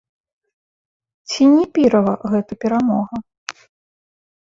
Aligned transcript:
Ці 1.29 1.43
не 1.55 1.61
пірава 1.77 2.13
гэта 2.35 2.53
перамога? 2.67 3.15